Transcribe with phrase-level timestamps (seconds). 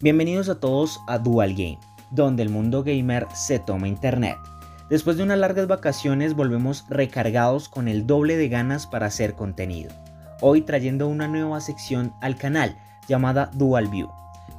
[0.00, 1.78] Bienvenidos a todos a Dual Game,
[2.10, 4.36] donde el mundo gamer se toma internet.
[4.90, 9.92] Después de unas largas vacaciones volvemos recargados con el doble de ganas para hacer contenido.
[10.40, 12.76] Hoy trayendo una nueva sección al canal
[13.06, 14.10] llamada Dual View,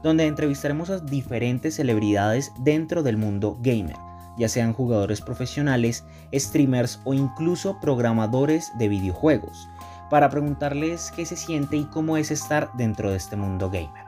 [0.02, 3.98] donde entrevistaremos a diferentes celebridades dentro del mundo gamer,
[4.38, 9.68] ya sean jugadores profesionales, streamers o incluso programadores de videojuegos,
[10.10, 14.05] para preguntarles qué se siente y cómo es estar dentro de este mundo gamer.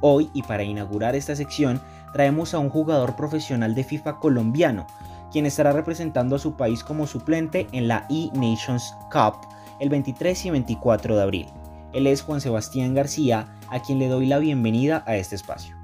[0.00, 1.80] Hoy y para inaugurar esta sección
[2.12, 4.86] traemos a un jugador profesional de FIFA colombiano,
[5.30, 9.46] quien estará representando a su país como suplente en la E-Nations Cup
[9.78, 11.46] el 23 y 24 de abril.
[11.92, 15.76] Él es Juan Sebastián García, a quien le doy la bienvenida a este espacio.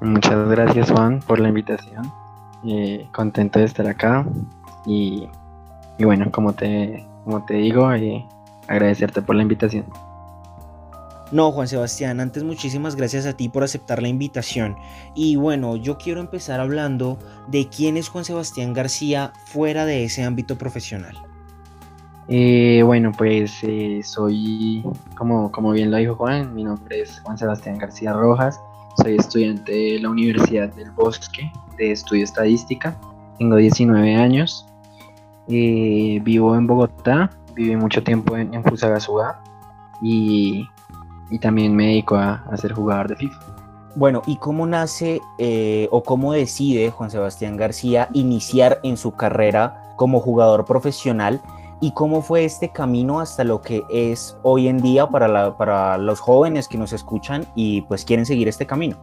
[0.00, 2.10] Muchas gracias Juan por la invitación.
[2.66, 4.26] Eh, contento de estar acá
[4.86, 5.28] y,
[5.98, 8.24] bueno, como te, como te digo, eh,
[8.68, 9.84] agradecerte por la invitación.
[11.34, 14.76] No, Juan Sebastián, antes muchísimas gracias a ti por aceptar la invitación.
[15.16, 17.18] Y bueno, yo quiero empezar hablando
[17.48, 21.16] de quién es Juan Sebastián García fuera de ese ámbito profesional.
[22.28, 24.84] Eh, bueno, pues eh, soy,
[25.16, 28.60] como, como bien lo dijo Juan, mi nombre es Juan Sebastián García Rojas,
[29.02, 32.96] soy estudiante de la Universidad del Bosque de Estudio Estadística,
[33.40, 34.68] tengo 19 años,
[35.48, 38.62] eh, vivo en Bogotá, viví mucho tiempo en, en
[40.00, 40.68] y
[41.30, 43.38] y también me dedico a, ser jugador de FIFA.
[43.96, 49.94] Bueno, ¿y cómo nace eh, o cómo decide Juan Sebastián García iniciar en su carrera
[49.96, 51.40] como jugador profesional?
[51.80, 56.18] ¿Y cómo fue este camino hasta lo que es hoy en día para, para los
[56.18, 58.96] jóvenes que nos escuchan y pues quieren seguir este camino?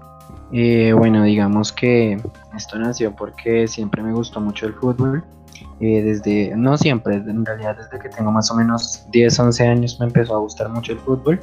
[0.52, 2.22] Eh, bueno, digamos que
[2.56, 5.24] esto nació porque siempre me gustó mucho el fútbol.
[5.80, 10.00] Eh, desde, no siempre, en realidad desde que tengo más o menos 10, 11 años
[10.00, 11.40] me empezó a gustar mucho el fútbol.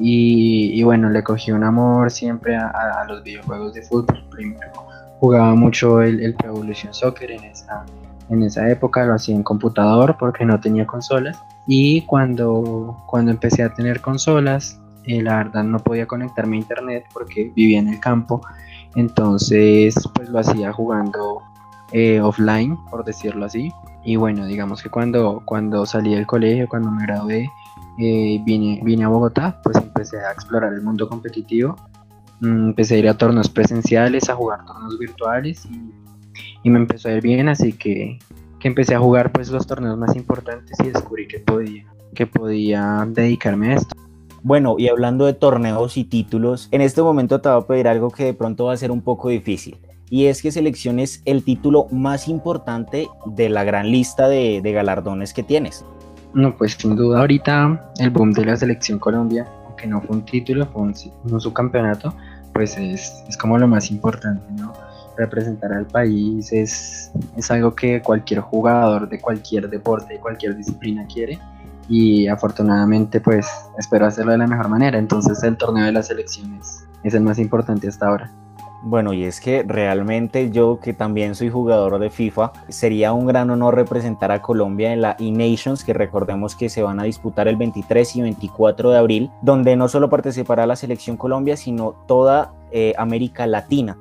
[0.00, 4.24] Y, bueno, le cogí un amor siempre a, los videojuegos de fútbol.
[4.30, 4.72] Primero
[5.20, 7.84] jugaba mucho el, el Pro Evolution Soccer en esa,
[8.30, 11.38] en esa época, lo hacía en computador porque no tenía consolas.
[11.66, 17.04] Y cuando, cuando empecé a tener consolas, eh, la verdad no podía conectarme a internet
[17.12, 18.40] porque vivía en el campo.
[18.94, 21.42] Entonces, pues lo hacía jugando
[21.92, 23.72] eh, offline, por decirlo así.
[24.04, 27.50] Y bueno, digamos que cuando, cuando salí del colegio, cuando me gradué,
[27.98, 31.76] eh, vine, vine a Bogotá, pues empecé a explorar el mundo competitivo.
[32.40, 37.12] Mm, empecé a ir a torneos presenciales, a jugar torneos virtuales y, me empezó a
[37.12, 38.18] ir bien, así que,
[38.58, 43.06] que, empecé a jugar pues los torneos más importantes y descubrí que podía, que podía
[43.08, 43.96] dedicarme a esto.
[44.42, 48.10] Bueno, y hablando de torneos y títulos, en este momento te voy a pedir algo
[48.10, 49.78] que de pronto va a ser un poco difícil.
[50.08, 55.34] Y es que selecciones el título más importante de la gran lista de, de galardones
[55.34, 55.84] que tienes.
[56.32, 60.24] No, pues sin duda ahorita el boom de la selección Colombia, aunque no fue un
[60.24, 60.94] título, fue un,
[61.40, 62.14] subcampeonato,
[62.52, 64.72] pues es, como lo más importante, ¿no?
[65.16, 71.06] Representar al país es, es algo que cualquier jugador de cualquier deporte, de cualquier disciplina
[71.06, 71.38] quiere
[71.88, 76.86] y afortunadamente pues espero hacerlo de la mejor manera, entonces el torneo de las selecciones
[77.02, 78.30] es el más importante hasta ahora.
[78.82, 83.50] Bueno, y es que realmente yo que también soy jugador de FIFA, sería un gran
[83.50, 87.56] honor representar a Colombia en la E-Nations, que recordemos que se van a disputar el
[87.56, 92.94] 23 y 24 de abril, donde no solo participará la selección Colombia, sino toda eh,
[92.96, 93.98] América Latina.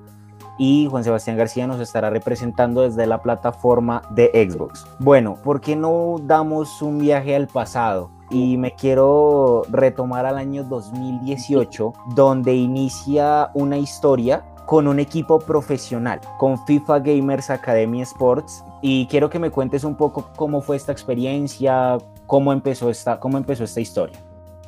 [0.58, 4.86] Y Juan Sebastián García nos estará representando desde la plataforma de Xbox.
[5.00, 8.12] Bueno, ¿por qué no damos un viaje al pasado?
[8.32, 16.22] y me quiero retomar al año 2018, donde inicia una historia con un equipo profesional,
[16.38, 18.64] con FIFA Gamers Academy Sports.
[18.84, 21.98] Y quiero que me cuentes un poco cómo fue esta experiencia,
[22.28, 24.20] cómo empezó esta, cómo empezó esta historia.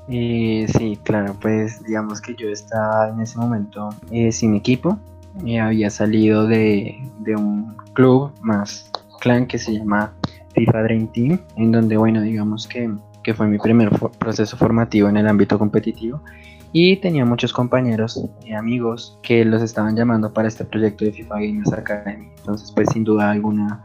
[0.07, 4.97] Eh, sí, claro, pues digamos que yo estaba en ese momento eh, sin equipo.
[5.45, 8.89] y había salido de, de, un club más
[9.19, 10.13] clan que se llama
[10.55, 12.89] FIFA Dream Team, en donde, bueno, digamos que,
[13.21, 16.23] que fue mi primer proceso formativo en el ámbito competitivo
[16.73, 21.35] y tenía muchos compañeros y amigos que los estaban llamando para este proyecto de FIFA
[21.35, 22.27] Gamers Academy.
[22.37, 23.83] Entonces, pues sin duda alguna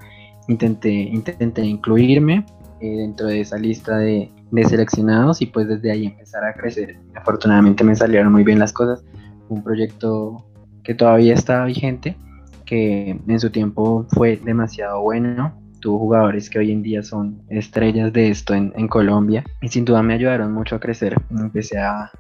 [0.48, 2.46] intenté, intenté incluirme
[2.80, 6.98] eh, dentro de esa lista de, de, seleccionados y pues desde ahí empezar a crecer.
[7.14, 9.04] Afortunadamente me salieron muy bien las cosas.
[9.48, 10.46] Un proyecto
[10.84, 12.16] que todavía está vigente,
[12.64, 15.60] que en su tiempo fue demasiado bueno.
[15.80, 19.84] Tuvo jugadores que hoy en día son estrellas de esto en, en Colombia y sin
[19.84, 21.16] duda me ayudaron mucho a crecer.
[21.30, 22.10] Empecé a,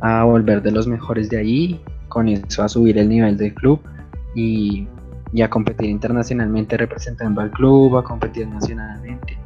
[0.00, 3.80] a volver de los mejores de ahí, con eso a subir el nivel del club
[4.34, 4.86] y,
[5.42, 9.36] a competir internacionalmente representando al club, a competir nacionalmente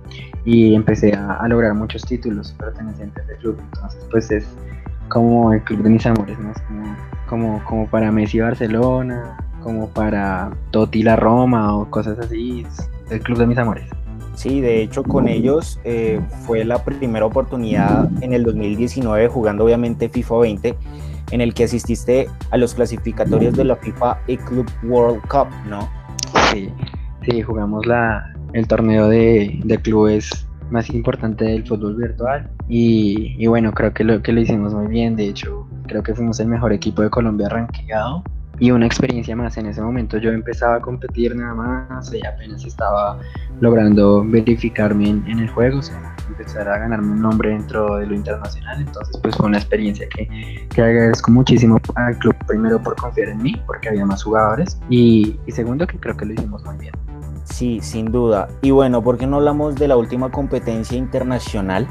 [0.45, 3.59] y empecé a, lograr muchos títulos pertenecientes al club.
[3.61, 4.47] Entonces, pues es
[5.09, 6.53] como el club de mis amores, ¿no?
[7.29, 12.65] como, como, para Messi Barcelona, como para Totti la Roma o cosas así,
[13.11, 13.89] el club de mis amores.
[14.35, 20.09] Sí, de hecho con ellos eh, fue la primera oportunidad en el 2019 jugando obviamente
[20.09, 20.75] FIFA 20
[21.31, 25.89] en el que asististe a los clasificatorios de la FIFA e Club World Cup, ¿no?
[26.51, 26.71] Sí,
[27.23, 33.47] sí, jugamos la, el torneo de, de clubes más importante del fútbol virtual y, y,
[33.47, 36.49] bueno, creo que lo, que lo hicimos muy bien, de hecho creo que fuimos el
[36.49, 38.25] mejor equipo de Colombia rankeado
[38.59, 39.57] y una experiencia más.
[39.57, 43.19] En ese momento yo empezaba a competir nada más y apenas estaba
[43.61, 48.15] logrando verificarme en, el juego, o sea, empezar a ganarme un nombre dentro de lo
[48.15, 48.81] internacional.
[48.81, 53.43] Entonces, pues fue una experiencia que, que agradezco muchísimo al club, primero por confiar en
[53.43, 56.95] mí, porque había más jugadores, y, y segundo que creo que lo hicimos muy bien.
[57.45, 58.49] Sí, sin duda.
[58.63, 61.89] Y bueno, ¿por qué no hablamos de la última competencia internacional?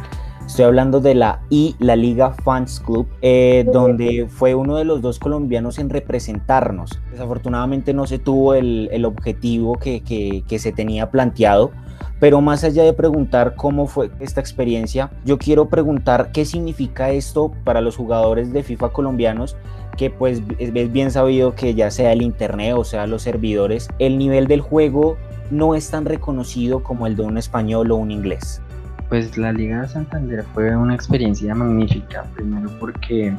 [0.52, 5.02] Estoy hablando de la I, la Liga Fans Club, eh, donde fue uno de los
[5.02, 7.00] dos colombianos en representarnos.
[7.10, 11.72] Desafortunadamente no se tuvo el, el objetivo que, que, que se tenía planteado,
[12.20, 17.54] pero más allá de preguntar cómo fue esta experiencia, yo quiero preguntar qué significa esto
[17.64, 19.56] para los jugadores de FIFA colombianos
[19.96, 24.18] que pues es bien sabido que ya sea el internet o sea los servidores, el
[24.18, 25.16] nivel del juego
[25.50, 28.62] no es tan reconocido como el de un español o un inglés.
[29.12, 33.36] Pues la Liga de Santander fue una experiencia magnífica, primero porque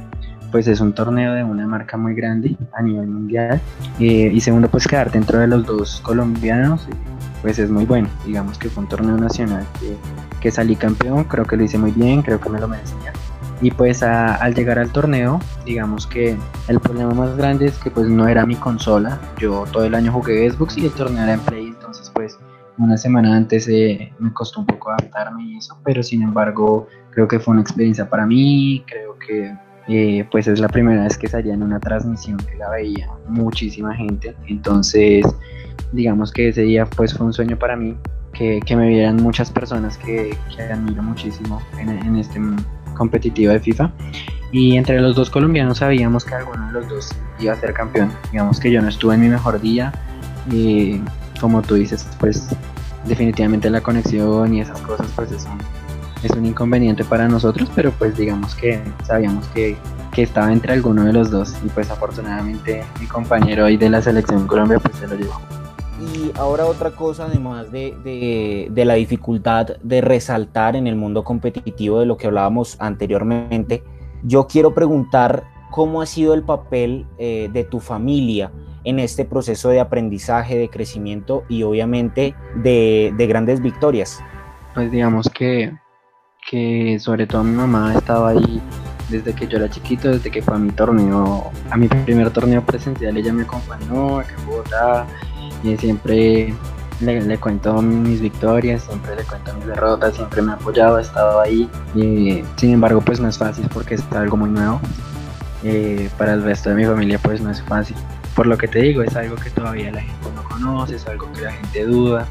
[0.50, 3.58] pues es un torneo de una marca muy grande a nivel mundial
[3.98, 6.86] eh, y segundo pues quedar dentro de los dos colombianos
[7.40, 9.64] pues es muy bueno, digamos que fue un torneo nacional
[10.42, 13.14] que, salí campeón, creo que lo hice muy bien, creo que me lo merecía.
[13.62, 16.36] Y pues al llegar al torneo digamos que
[16.68, 19.18] el problema más grande es que pues no era mi consola.
[19.38, 21.61] Yo todo el año jugué Xbox y el torneo era en Play
[22.78, 27.28] una semana antes eh, me costó un poco adaptarme y eso, pero sin embargo creo
[27.28, 29.54] que fue una experiencia para mí, creo que
[29.88, 33.94] eh, pues es la primera vez que salía en una transmisión que la veía muchísima
[33.94, 35.24] gente, entonces
[35.92, 37.96] digamos que ese día pues fue un sueño para mí,
[38.32, 42.40] que, que me vieran muchas personas que, que admiro muchísimo en, en este
[42.94, 43.90] competitivo de FIFA.
[44.52, 47.10] Y entre los dos colombianos sabíamos que alguno de los dos
[47.40, 48.12] iba a ser campeón.
[48.30, 49.92] Digamos que yo no estuve en mi mejor día.
[50.50, 51.00] Y
[51.42, 52.48] como tú dices, pues
[53.04, 55.58] definitivamente la conexión y esas cosas pues es un,
[56.22, 59.76] es un inconveniente para nosotros, pero pues digamos que sabíamos que,
[60.12, 64.00] que estaba entre alguno de los dos y pues afortunadamente mi compañero ahí de la
[64.00, 65.40] selección Colombia pues se lo llevó.
[66.14, 71.24] Y ahora otra cosa, además de, de, de, la dificultad de resaltar en el mundo
[71.24, 73.82] competitivo de lo que hablábamos anteriormente,
[74.22, 78.52] yo quiero preguntar cómo ha sido el papel eh, de tu familia
[78.84, 84.20] en este proceso de aprendizaje, de crecimiento y obviamente de, grandes victorias?
[84.74, 85.72] Pues digamos que,
[86.50, 88.60] que sobre todo mi mamá estaba ahí
[89.08, 92.64] desde que yo era chiquito, desde que fue a mi torneo, a mi primer torneo
[92.64, 95.06] presencial, ella me acompañó acá en Bogotá
[95.62, 96.54] y siempre
[97.00, 101.40] le, cuento mis victorias, siempre le cuento mis derrotas, siempre me ha apoyado, ha estado
[101.40, 101.68] ahí.
[101.94, 104.80] Y, sin embargo, pues no es fácil porque es algo muy nuevo.
[105.64, 107.96] Eh, para el resto de mi familia, pues no es fácil
[108.34, 111.30] por lo que te digo, es algo que todavía la gente no conoce, es algo
[111.32, 112.26] que la gente duda,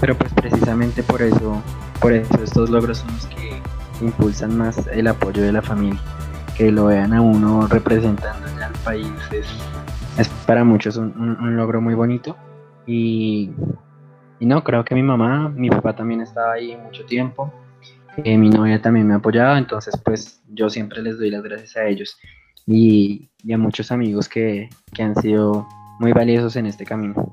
[0.00, 1.62] pero pues precisamente por eso,
[2.00, 3.60] por eso estos logros son los que
[4.00, 6.00] impulsan más el apoyo de la familia,
[6.56, 9.08] que lo vean a uno representando ya al país
[10.18, 12.36] es, para muchos un, logro muy bonito.
[12.86, 13.50] Y,
[14.40, 17.52] no, creo que mi mamá, mi papá también estaba ahí mucho tiempo,
[18.18, 21.76] eh, mi novia también me ha apoyado, entonces pues yo siempre les doy las gracias
[21.76, 22.18] a ellos
[22.66, 24.68] y, a muchos amigos que,
[24.98, 25.66] han sido
[26.00, 27.30] muy valiosos en este camino.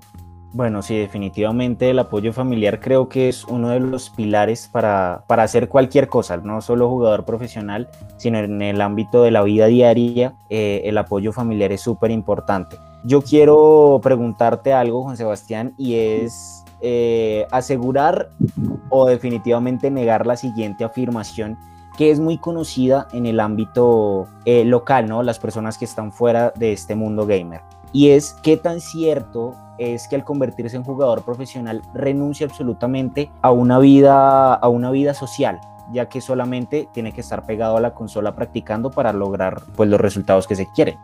[0.53, 5.69] Bueno, sí, definitivamente el apoyo familiar creo que es uno de los pilares para, hacer
[5.69, 10.81] cualquier cosa, no solo jugador profesional, sino en el ámbito de la vida diaria, eh,
[10.83, 12.75] el apoyo familiar es súper importante.
[13.05, 18.29] Yo quiero preguntarte algo, Juan Sebastián, y es eh, asegurar
[18.89, 21.57] o definitivamente negar la siguiente afirmación
[22.01, 25.21] que es muy conocida en el ámbito eh, local, ¿no?
[25.21, 27.61] Las personas que están fuera de este mundo gamer.
[27.93, 33.51] Y es qué tan cierto es que al convertirse en jugador profesional renuncia absolutamente a
[33.51, 35.61] una vida, a una vida social,
[35.93, 40.01] ya que solamente tiene que estar pegado a la consola practicando para lograr pues, los
[40.01, 40.97] resultados que se quieren.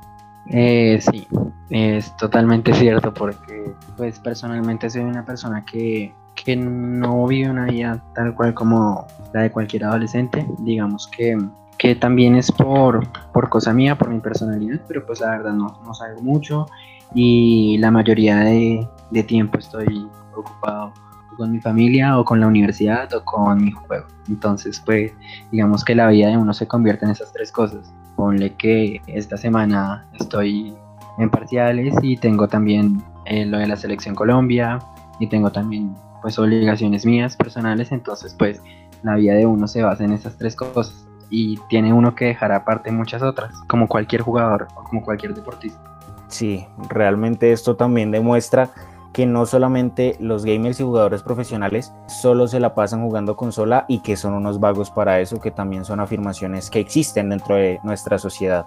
[0.48, 1.28] Eh, sí,
[1.70, 6.12] es totalmente cierto porque pues personalmente soy una persona que
[6.48, 10.48] que no vive una vida tal cual como la de cualquier adolescente.
[10.60, 11.38] Digamos que,
[11.78, 15.78] que también es por, por cosa mía, por mi personalidad, pero pues la verdad no,
[15.86, 16.66] no salgo mucho
[17.14, 20.94] y la mayoría de, de tiempo estoy ocupado
[21.36, 24.08] con mi familia o con la universidad o con mi juego.
[24.30, 25.12] Entonces, pues,
[25.52, 27.94] digamos que la vida de uno se convierte en esas tres cosas.
[28.16, 30.74] ponle que esta semana estoy
[31.18, 34.80] en parciales y tengo también eh, lo de la selección Colombia
[35.20, 38.62] y tengo también pues obligaciones mías personales, entonces pues
[39.04, 42.52] la vida de uno se basa en esas tres cosas y tiene uno que dejar
[42.52, 45.80] aparte muchas otras, como cualquier jugador o como cualquier deportista.
[46.28, 48.72] Sí, realmente esto también demuestra
[49.14, 54.00] que no solamente los gamers y jugadores profesionales solo se la pasan jugando consola y
[54.00, 58.20] que son unos vagos para eso, que también son afirmaciones que existen dentro de nuestra
[58.20, 58.66] sociedad.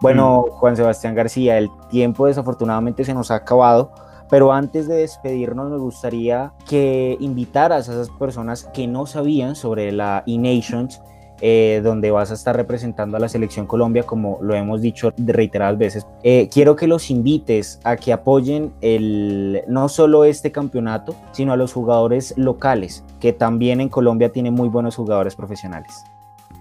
[0.00, 0.50] Bueno, mm.
[0.52, 3.90] Juan Sebastián García, el tiempo desafortunadamente se nos ha acabado,
[4.30, 9.92] pero antes de despedirnos me gustaría que invitaras a esas personas que no sabían sobre
[9.92, 11.00] la E-Nations
[11.40, 15.78] eh, donde vas a estar representando a la selección Colombia, como lo hemos dicho reiteradas
[15.78, 16.06] veces.
[16.24, 21.56] Eh, quiero que los invites a que apoyen el, no solo este campeonato, sino a
[21.56, 26.04] los jugadores locales, que también en Colombia tienen muy buenos jugadores profesionales.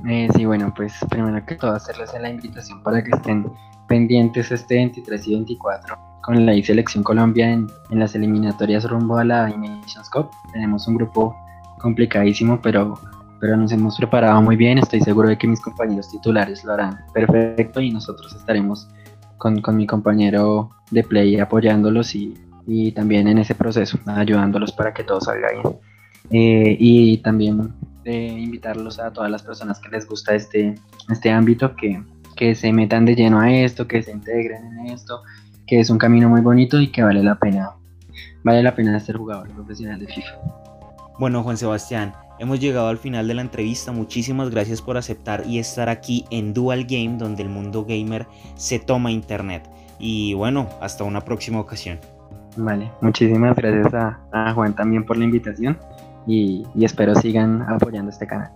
[0.08, 3.52] Eh, sí, bueno, pues primero que todo hacerles la invitación para que estén
[3.88, 5.98] pendientes este 23 y 24
[6.28, 10.30] con la selección Colombia en, en las eliminatorias rumbo a la Nations Cup.
[10.52, 11.34] Tenemos un grupo
[11.80, 13.00] complicadísimo, pero
[13.40, 14.78] pero nos hemos preparado muy bien.
[14.78, 18.90] Estoy seguro de que mis compañeros titulares lo harán perfecto y nosotros estaremos
[19.38, 22.34] con, mi compañero de play apoyándolos y,
[22.94, 25.78] también en ese proceso, ayudándolos para que todo salga bien.
[26.30, 30.76] Eh, y también eh, invitarlos a todas las personas que les gusta este,
[31.10, 32.04] este ámbito que,
[32.36, 35.22] que se metan de lleno a esto, que se integren en esto,
[35.68, 37.72] que es un camino muy bonito y que vale la pena,
[38.44, 40.32] vale la pena ser jugador profesional de FIFA.
[41.20, 45.58] Bueno, Juan Sebastián, Hemos llegado al final de la entrevista, muchísimas gracias por aceptar y
[45.58, 49.68] estar aquí en Dual Game donde el mundo gamer se toma internet.
[49.98, 52.00] Y bueno, hasta una próxima ocasión.
[52.56, 53.92] Vale, muchísimas gracias
[54.32, 55.80] a, Juan también por la invitación
[56.28, 58.52] y, y espero sigan apoyando este canal.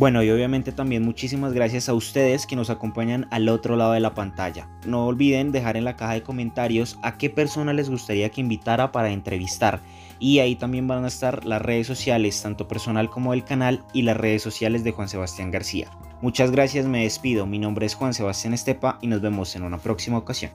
[0.00, 4.00] Bueno, y obviamente también muchísimas gracias a ustedes que nos acompañan al otro lado de
[4.00, 4.66] la pantalla.
[4.86, 8.92] No olviden dejar en la caja de comentarios a qué persona les gustaría que invitara
[8.92, 9.82] para entrevistar
[10.18, 14.00] y ahí también van a estar las redes sociales, tanto personal como del canal y
[14.00, 15.90] las redes sociales de Juan Sebastián García.
[16.22, 19.76] Muchas gracias, me despido, mi nombre es Juan Sebastián Estepa y nos vemos en una
[19.76, 20.52] próxima ocasión.